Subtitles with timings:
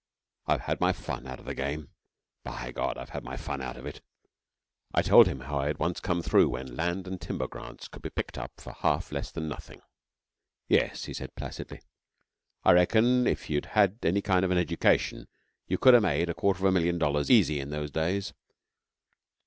[0.47, 1.89] I've had my fun out of the game.
[2.43, 4.01] By God, I've had my fun out of it!
[4.95, 7.97] I told him how I had once come through when land and timber grants could
[8.03, 9.83] have been picked up for half less than nothing.
[10.67, 11.81] 'Yes,' he said placidly.
[12.63, 15.27] 'I reckon if you'd had any kind of an education
[15.67, 18.33] you could ha' made a quarter of a million dollars easy in those days.